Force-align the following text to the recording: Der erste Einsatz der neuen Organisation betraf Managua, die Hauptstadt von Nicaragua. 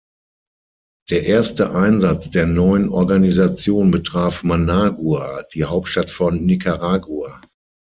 Der 1.11 1.25
erste 1.27 1.75
Einsatz 1.75 2.31
der 2.31 2.47
neuen 2.47 2.89
Organisation 2.89 3.91
betraf 3.91 4.43
Managua, 4.43 5.43
die 5.53 5.65
Hauptstadt 5.65 6.09
von 6.09 6.43
Nicaragua. 6.43 7.39